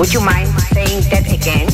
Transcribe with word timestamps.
Would 0.00 0.12
you 0.14 0.22
mind 0.22 0.48
saying 0.72 1.02
that 1.10 1.26
again? 1.30 1.68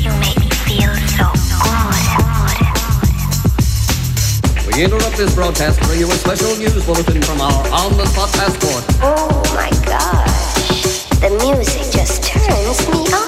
You 0.00 0.10
made 0.16 0.38
me 0.40 0.48
feel 0.64 0.88
so 1.04 1.28
hot, 1.60 1.92
hot, 1.92 2.16
hot, 2.16 2.64
hot. 2.64 4.64
We 4.66 4.72
interrupt 4.82 5.18
this 5.18 5.34
broadcast 5.34 5.80
to 5.80 5.84
bring 5.86 6.00
you 6.00 6.10
a 6.10 6.14
special 6.14 6.56
news 6.56 6.82
bulletin 6.86 7.20
from 7.20 7.42
our 7.42 7.52
on-the-spot 7.74 8.32
passport. 8.32 8.84
Oh 9.02 9.42
my 9.54 9.68
gosh, 9.84 11.04
the 11.20 11.28
music 11.44 11.92
just 11.92 12.24
turns 12.24 12.88
me 12.88 13.12
on. 13.12 13.27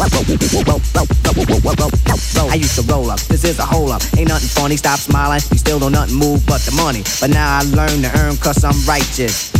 I 0.00 0.04
used 2.54 2.76
to 2.76 2.82
roll 2.92 3.10
up. 3.10 3.18
This 3.20 3.44
is 3.44 3.58
a 3.58 3.64
hole 3.64 3.90
up. 3.90 4.02
Ain't 4.16 4.28
nothing 4.28 4.48
funny. 4.48 4.76
Stop 4.76 5.00
smiling. 5.00 5.40
You 5.50 5.58
still 5.58 5.80
don't 5.80 5.92
nothing 5.92 6.16
move 6.16 6.46
but 6.46 6.60
the 6.60 6.72
money. 6.72 7.02
But 7.20 7.30
now 7.30 7.58
I 7.58 7.62
learn 7.62 8.02
to 8.02 8.18
earn 8.18 8.36
cause 8.36 8.62
I'm 8.64 8.80
righteous. 8.86 9.57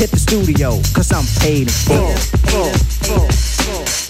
hit 0.00 0.10
the 0.10 0.18
studio, 0.18 0.70
cause 0.94 1.12
I'm 1.12 1.26
paid 1.42 1.68
in 1.68 1.68
full. 1.68 2.16
full, 2.48 2.72
full, 3.04 3.28
full. 3.28 4.09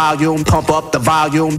volume, 0.00 0.42
pump 0.44 0.70
up 0.70 0.92
the 0.92 0.98
volume. 0.98 1.58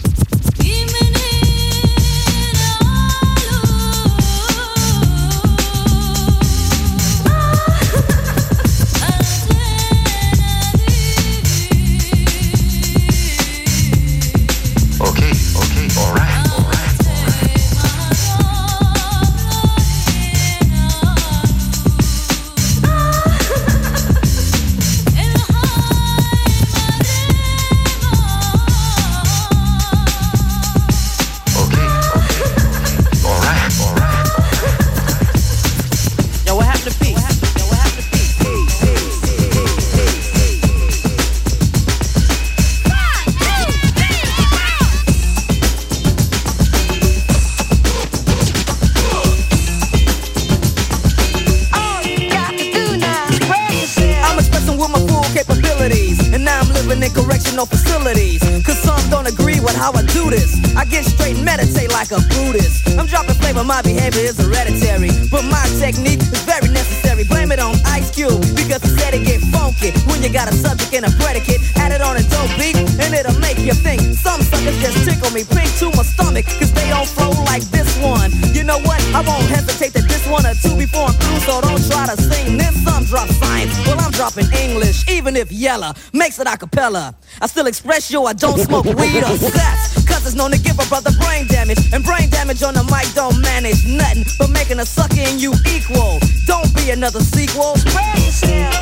Educational 57.61 57.65
facilities. 57.65 58.41
Cause 58.65 58.77
some 58.79 59.01
don't 59.09 59.27
agree 59.27 59.59
with 59.59 59.75
how 59.75 59.91
I 59.93 60.01
do 60.03 60.29
this. 60.29 60.57
I 60.75 60.85
get 60.85 61.05
straight 61.05 61.35
and 61.35 61.45
meditate 61.45 61.91
like 61.91 62.11
a 62.11 62.19
Buddhist. 62.29 62.87
I'm 62.97 63.05
dropping 63.05 63.35
flavor, 63.35 63.63
my 63.63 63.81
behavior 63.81 64.21
is 64.21 64.37
hereditary. 64.37 65.11
But 65.29 65.45
my 65.45 65.65
technique 65.79 66.21
is 66.21 66.43
very 66.43 66.67
necessary. 66.69 67.23
Blame 67.23 67.51
it 67.51 67.59
on 67.59 67.75
Ice 67.85 68.11
Cube, 68.11 68.41
because 68.55 68.81
he 68.83 68.89
said 68.97 69.13
it 69.13 69.25
get 69.25 69.41
funky. 69.51 69.91
When 70.09 70.21
you 70.23 70.31
got 70.31 70.49
a 70.49 70.53
subject 70.53 70.93
and 70.93 71.05
a 71.05 71.11
predicate, 71.21 71.61
add 71.77 71.91
it 71.91 72.01
on 72.01 72.17
a 72.17 72.23
dope 72.23 72.51
beat, 72.57 72.75
and 72.75 73.13
it'll 73.13 73.39
make 73.39 73.59
you 73.59 73.73
think. 73.73 74.01
Some 74.17 74.41
suckers 74.41 74.77
just 74.81 75.05
tickle 75.05 75.31
me 75.31 75.43
pink 75.43 75.69
to 75.79 75.91
my 75.95 76.03
stomach, 76.03 76.45
cause 76.45 76.71
they 76.73 76.89
don't 76.89 77.07
flow 77.07 77.31
like 77.45 77.63
this 77.69 77.89
one. 78.01 78.31
You 78.53 78.63
know 78.63 78.79
what? 78.79 79.01
I 79.13 79.21
won't 79.21 79.45
hesitate 79.45 79.93
to 79.93 80.01
diss 80.01 80.25
one 80.27 80.45
or 80.45 80.55
two 80.55 80.75
before 80.77 81.07
I'm 81.09 81.13
through, 81.13 81.39
so 81.45 81.61
don't 81.61 81.83
try 81.89 82.07
to 82.07 82.17
sing 82.21 82.57
this. 82.57 82.71
Some 82.83 83.05
drop 83.05 83.29
science, 83.29 83.77
well, 83.85 83.99
I'm 83.99 84.11
dropping 84.11 84.49
English, 84.53 85.07
even 85.09 85.35
if 85.35 85.51
Yella 85.51 85.93
makes 86.13 86.39
it 86.39 86.47
a 86.47 86.57
cappella. 86.57 87.15
I 87.43 87.47
still 87.47 87.65
express 87.65 88.11
yo, 88.11 88.25
I 88.25 88.33
don't 88.33 88.59
smoke 88.59 88.85
weed 88.85 89.23
or 89.23 89.35
sex, 89.35 90.05
cause 90.05 90.27
it's 90.27 90.35
known 90.35 90.51
to 90.51 90.59
give 90.59 90.77
a 90.77 90.85
brother 90.85 91.09
brain 91.17 91.47
damage, 91.47 91.79
and 91.91 92.03
brain 92.03 92.29
damage 92.29 92.61
on 92.61 92.75
the 92.75 92.83
mic 92.83 93.11
don't 93.15 93.41
manage 93.41 93.81
nothing 93.87 94.25
but 94.37 94.51
making 94.51 94.77
a 94.77 94.85
sucker 94.85 95.21
in 95.25 95.39
you 95.39 95.51
equal. 95.65 96.19
Don't 96.45 96.69
be 96.75 96.91
another 96.91 97.19
sequel. 97.19 97.77
Spread 97.77 98.19
yourself. 98.21 98.77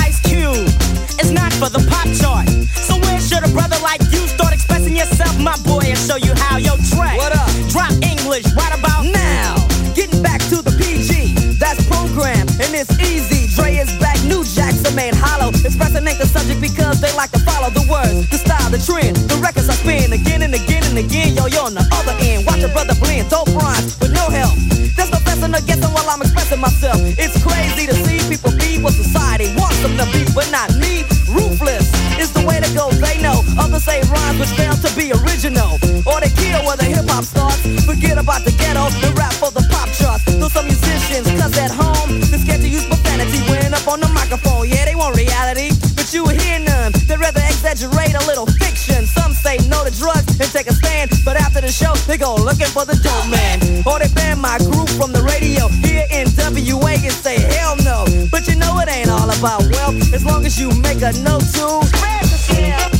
Ice 0.00 0.20
Cube, 0.24 0.64
it's 1.20 1.30
not 1.30 1.52
for 1.60 1.68
the 1.68 1.84
pop 1.92 2.08
chart. 2.16 2.48
So 2.72 2.96
where 3.04 3.20
should 3.20 3.44
a 3.44 3.52
brother 3.52 3.76
like 3.82 4.00
you 4.08 4.26
start 4.32 4.54
expressing 4.54 4.96
yourself, 4.96 5.38
my 5.38 5.56
boy, 5.58 5.92
and 5.92 5.98
show 5.98 6.16
you 6.16 6.32
how? 6.34 6.56
Yo, 6.56 6.76
Trey, 6.88 7.16
what 7.20 7.36
up? 7.36 7.50
Drop 7.68 7.92
English 8.00 8.46
right 8.56 8.72
about 8.72 9.01
Expressing 15.64 16.06
ain't 16.06 16.18
the 16.18 16.26
subject 16.26 16.60
because 16.60 17.00
they 17.00 17.14
like 17.14 17.30
to 17.30 17.38
follow 17.46 17.70
the 17.70 17.86
words, 17.86 18.28
the 18.30 18.38
style, 18.38 18.66
the 18.70 18.82
trend, 18.82 19.14
the 19.30 19.38
records 19.38 19.68
I 19.70 19.74
spin 19.78 20.12
again 20.12 20.42
and 20.42 20.54
again 20.54 20.82
and 20.82 20.98
again. 20.98 21.38
Yo, 21.38 21.46
yo, 21.46 21.70
on 21.70 21.74
the 21.74 21.86
other 21.94 22.18
end, 22.18 22.46
watch 22.46 22.62
a 22.66 22.68
brother 22.68 22.98
blend, 22.98 23.30
dope 23.30 23.46
rhymes 23.54 23.94
with 24.02 24.10
no 24.10 24.26
help. 24.26 24.58
There's 24.98 25.10
no 25.14 25.22
fessing 25.22 25.54
or 25.54 25.62
guessing 25.62 25.94
while 25.94 26.10
I'm 26.10 26.20
expressing 26.20 26.58
myself. 26.58 26.98
It's 27.14 27.38
crazy 27.46 27.86
to 27.86 27.94
see 27.94 28.18
people 28.26 28.50
be 28.58 28.82
what 28.82 28.92
society 28.92 29.54
wants 29.54 29.78
them 29.86 29.94
to 30.02 30.06
be, 30.10 30.26
but 30.34 30.50
not 30.50 30.74
me. 30.82 31.06
Ruthless 31.30 31.86
is 32.18 32.34
the 32.34 32.42
way 32.42 32.58
to 32.58 32.68
go, 32.74 32.90
they 32.98 33.22
know. 33.22 33.40
Others 33.54 33.86
say 33.86 34.02
rhymes 34.10 34.42
which 34.42 34.52
fail 34.58 34.74
to 34.74 34.90
be 34.98 35.14
original. 35.14 35.78
Or 36.04 36.18
they 36.18 36.28
kill 36.34 36.60
where 36.66 36.76
the 36.76 36.90
hip 36.90 37.06
hop 37.06 37.24
starts. 37.24 37.62
Forget 37.86 38.18
about 38.18 38.44
the 38.44 38.52
ghetto 38.58 38.90
and 38.90 39.14
rap 39.16 39.32
for 39.38 39.54
the 39.54 39.64
pop 39.70 39.88
charts. 39.94 40.26
Though 40.26 40.50
some 40.50 40.66
exaggerate 47.82 48.14
a 48.14 48.26
little 48.26 48.46
fiction. 48.46 49.06
Some 49.06 49.32
say 49.32 49.56
no 49.68 49.84
to 49.84 49.90
drugs 49.90 50.38
and 50.40 50.50
take 50.52 50.66
a 50.68 50.72
stand, 50.72 51.10
but 51.24 51.36
after 51.36 51.60
the 51.60 51.70
show, 51.70 51.94
they 52.06 52.16
go 52.16 52.34
looking 52.34 52.66
for 52.66 52.84
the 52.84 52.94
dope 53.02 53.28
man. 53.30 53.58
Or 53.86 53.98
they 53.98 54.12
ban 54.14 54.38
my 54.40 54.58
group 54.58 54.88
from 54.90 55.12
the 55.12 55.22
radio 55.22 55.68
here 55.68 56.06
in 56.10 56.26
WA 56.36 56.94
and 56.94 57.12
say 57.12 57.40
hell 57.40 57.76
no. 57.84 58.04
But 58.30 58.46
you 58.48 58.56
know 58.56 58.78
it 58.80 58.88
ain't 58.88 59.10
all 59.10 59.30
about 59.30 59.62
wealth 59.70 60.14
as 60.14 60.24
long 60.24 60.46
as 60.46 60.58
you 60.60 60.70
make 60.82 61.02
a 61.02 61.12
note 61.22 61.42
to 61.58 61.82
spread 61.86 62.22
yourself. 62.22 62.92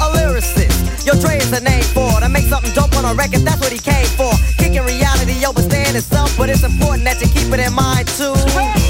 A 0.00 0.08
lyricist, 0.16 1.04
your 1.04 1.16
Dre 1.16 1.38
is 1.38 1.52
a 1.52 1.60
name 1.60 1.84
for 1.84 2.20
to 2.20 2.28
make 2.28 2.44
something 2.44 2.72
dope 2.72 2.96
on 2.96 3.04
a 3.04 3.14
record. 3.14 3.40
That's 3.40 3.60
what 3.60 3.72
he 3.72 3.78
came 3.78 4.06
for. 4.16 4.32
Kicking 4.56 4.84
reality 4.84 5.44
over 5.44 5.62
staying 5.62 5.96
itself, 5.96 6.25
but 6.46 6.54
it's 6.54 6.62
important 6.62 7.02
that 7.02 7.20
you 7.20 7.26
keep 7.26 7.52
it 7.52 7.58
in 7.58 7.74
mind 7.74 8.06
too. 8.06 8.85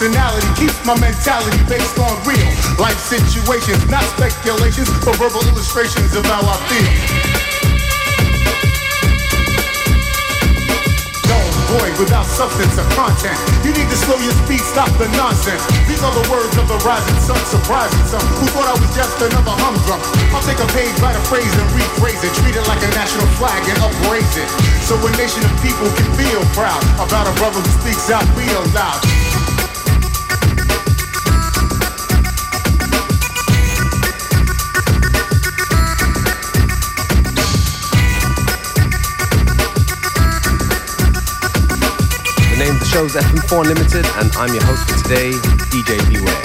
Personality 0.00 0.48
keeps 0.56 0.80
my 0.88 0.96
mentality 0.96 1.60
based 1.68 2.00
on 2.00 2.08
real 2.24 2.48
life 2.80 2.96
situations, 2.96 3.84
not 3.92 4.00
speculations, 4.16 4.88
but 5.04 5.12
verbal 5.20 5.44
illustrations 5.52 6.16
of 6.16 6.24
how 6.24 6.40
I 6.40 6.56
feel. 6.72 6.88
void 11.70 11.94
without 12.02 12.26
substance 12.26 12.74
or 12.80 12.88
content. 12.98 13.38
You 13.62 13.70
need 13.70 13.86
to 13.86 13.98
slow 14.08 14.18
your 14.18 14.34
speed, 14.42 14.58
stop 14.58 14.90
the 14.98 15.06
nonsense. 15.14 15.62
These 15.86 16.02
are 16.02 16.10
the 16.10 16.26
words 16.32 16.56
of 16.58 16.66
the 16.66 16.80
rising 16.82 17.20
sun, 17.20 17.38
surprising 17.46 18.02
some 18.10 18.24
who 18.40 18.48
thought 18.56 18.66
I 18.66 18.74
was 18.80 18.90
just 18.96 19.20
another 19.20 19.54
humdrum. 19.54 20.00
I'll 20.34 20.42
take 20.42 20.58
a 20.58 20.66
page, 20.74 20.96
write 20.98 21.14
a 21.14 21.22
phrase, 21.28 21.46
and 21.46 21.68
rephrase 21.76 22.24
it, 22.24 22.32
treat 22.40 22.56
it 22.56 22.66
like 22.66 22.82
a 22.82 22.90
national 22.96 23.28
flag 23.38 23.62
and 23.68 23.78
upraise 23.84 24.34
it. 24.34 24.48
So 24.88 24.96
a 24.98 25.12
nation 25.20 25.44
of 25.44 25.52
people 25.62 25.86
can 25.94 26.08
feel 26.18 26.42
proud 26.56 26.80
about 26.98 27.28
a 27.28 27.34
brother 27.36 27.60
who 27.60 27.72
speaks 27.84 28.08
out 28.08 28.24
real 28.34 28.64
loud. 28.74 29.19
Show's 42.90 43.14
FM4 43.14 43.66
Limited, 43.66 44.04
and 44.16 44.32
I'm 44.36 44.52
your 44.52 44.64
host 44.64 44.90
for 44.90 44.98
today, 45.04 45.30
DJ 45.70 45.96
Beware. 46.10 46.42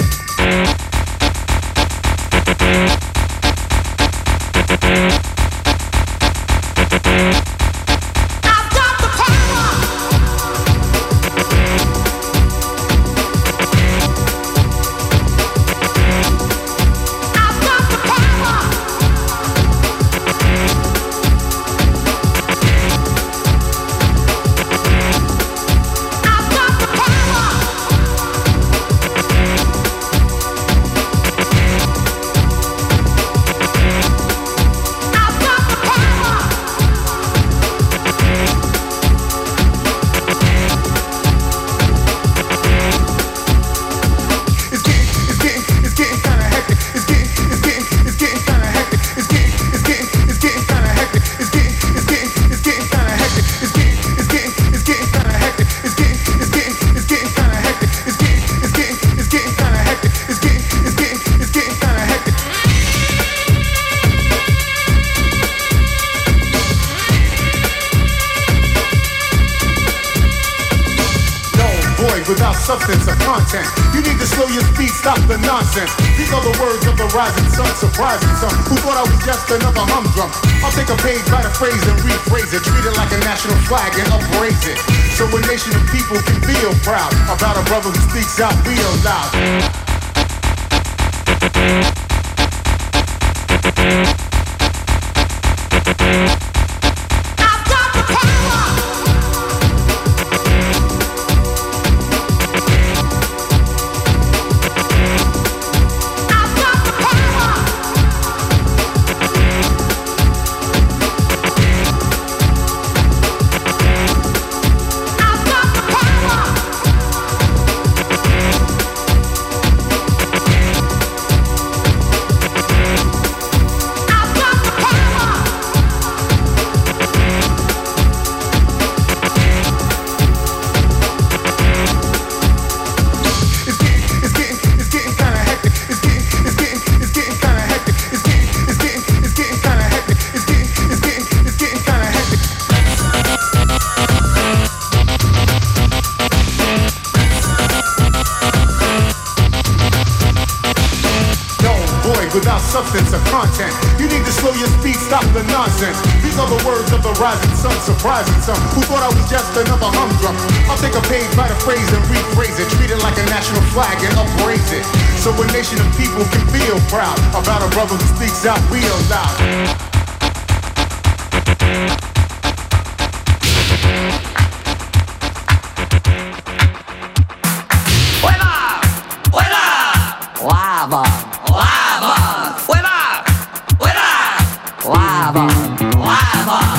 Rephrase 161.66 161.96
and 161.96 162.04
rephrase 162.04 162.60
it, 162.60 162.68
treat 162.76 162.90
it 162.92 163.02
like 163.02 163.18
a 163.18 163.26
national 163.26 163.60
flag 163.74 163.98
and 163.98 164.14
upraise 164.16 164.70
it. 164.70 164.84
So 165.18 165.34
a 165.34 165.46
nation 165.50 165.80
of 165.80 165.90
people 165.98 166.22
can 166.30 166.46
feel 166.54 166.78
proud 166.86 167.18
about 167.34 167.60
a 167.60 167.68
brother 167.74 167.96
who 167.96 168.06
speaks 168.14 168.46
out 168.46 168.60
real 168.70 168.94
loud. 169.10 169.34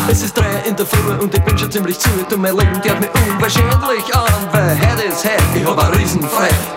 Es 0.10 0.22
ist 0.22 0.38
drei 0.38 0.46
in 0.66 0.78
der 0.78 0.86
Früh 0.86 1.12
und 1.20 1.36
ich 1.36 1.42
bin 1.44 1.58
schon 1.58 1.70
ziemlich 1.70 2.00
zu. 2.00 2.10
Tut 2.30 2.40
mir 2.40 2.54
leid 2.54 2.74
und 2.74 2.86
die 2.86 2.90
unverschämtlich 3.30 4.16
an. 4.16 4.24
Oh. 4.24 4.27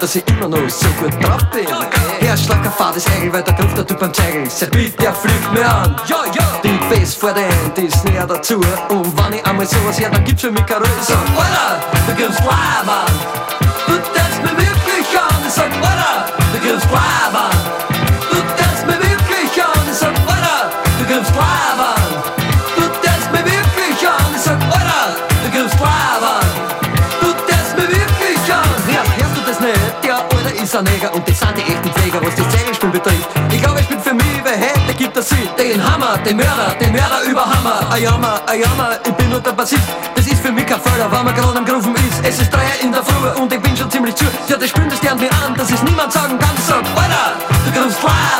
dass 0.01 0.15
ich 0.15 0.27
immer 0.29 0.49
noch 0.49 0.69
so 0.69 0.89
gut 0.99 1.13
drauf 1.23 1.45
bin. 1.53 1.67
Okay. 1.67 2.27
Herzschlag 2.27 2.65
ein 2.65 2.73
fades 2.73 3.05
Engel, 3.07 3.33
weil 3.33 3.43
der 3.43 3.55
Griff 3.55 3.75
der 3.75 3.87
Typ 3.87 3.99
beim 3.99 4.13
Zeigeln 4.15 4.49
sein 4.49 4.71
Beat, 4.71 5.01
der 5.01 5.15
fliegt 5.15 5.53
mir 5.53 5.69
an. 5.69 5.95
Yo, 6.07 6.17
yo. 6.33 6.43
Die 6.65 6.79
Bass 6.89 7.15
vor 7.15 7.33
der 7.33 7.47
End 7.47 7.79
ist 7.79 8.03
näher 8.05 8.27
dazu. 8.27 8.61
Und 8.89 9.19
wenn 9.19 9.39
ich 9.39 9.47
einmal 9.47 9.67
sowas 9.67 9.99
her, 10.01 10.09
dann 10.11 10.25
gibt's 10.25 10.43
für 10.43 10.51
mich 10.51 10.65
keine 10.65 10.81
Ruhe. 10.81 10.89
Ich 11.01 11.07
sag, 11.07 11.19
Alter, 11.19 11.81
du 12.07 12.15
gibst 12.15 12.41
Live 12.41 12.89
an. 12.89 13.13
Du 13.87 13.95
tanzt 14.15 14.43
mir 14.43 14.57
wirklich 14.57 15.21
an. 15.21 15.47
Ich 15.47 15.53
sag, 15.53 15.67
Alter, 15.67 16.33
du 16.53 16.59
gibst 16.61 16.91
Live 16.91 17.35
an. 17.35 17.57
Du 18.31 18.37
tanzt 18.57 18.87
mir 18.87 18.99
wirklich 18.99 19.63
an. 19.63 19.83
Ich 19.91 19.99
sag, 19.99 20.09
Alter, 20.09 20.71
du 20.99 21.05
gibst 21.05 21.35
Live 21.35 21.79
an. 21.79 22.00
Ein 30.74 30.85
Neger 30.85 31.12
Und 31.14 31.28
das 31.28 31.38
sind 31.38 31.56
die 31.56 31.62
echten 31.62 31.90
Pfleger, 31.92 32.20
was 32.22 32.35
das 32.35 32.48
Zegelspiel 32.48 32.90
betrifft 32.90 33.28
Ich 33.50 33.62
glaube, 33.62 33.80
ich 33.80 33.88
bin 33.88 34.00
für 34.00 34.14
mich 34.14 34.30
Heute 34.90 34.94
gibt 34.98 35.16
es 35.16 35.28
sie, 35.28 35.48
den 35.56 35.80
Hammer, 35.80 36.18
den 36.18 36.37
Mörder, 36.37 36.74
den 36.80 36.92
Mörder 36.92 37.22
über 37.30 37.44
Hammer. 37.44 37.88
Ayama, 37.92 38.40
Ayama, 38.46 38.96
ich 39.06 39.12
bin 39.12 39.30
nur 39.30 39.38
der 39.38 39.52
Bassist. 39.52 39.83
Das 40.16 40.26
ist 40.26 40.40
für 40.40 40.50
mich 40.50 40.66
kein 40.66 40.80
Förder, 40.80 41.11
weil 41.11 41.22
man 41.22 41.35
gerade 41.35 41.59
am 41.59 41.64
Grufen 41.64 41.94
ist. 41.94 42.24
Es 42.24 42.40
ist 42.40 42.50
drei 42.52 42.62
in 42.83 42.90
der 42.90 43.04
Früh 43.04 43.40
und 43.40 43.52
ich 43.52 43.61
bin 43.61 43.76
schon 43.76 43.88
ziemlich 43.90 44.16
zu. 44.16 44.24
Ja, 44.48 44.56
das 44.56 44.68
spürt 44.70 44.90
das 44.90 45.00
gern 45.00 45.18
mir 45.20 45.30
an, 45.46 45.54
dass 45.54 45.70
es 45.70 45.83
niemand 45.85 46.12
sagen 46.12 46.37
kann. 46.38 46.56
Sag, 46.66 46.78
Alter, 46.78 47.37
du 47.64 47.80
grufst 47.80 48.02
Laber. 48.02 48.39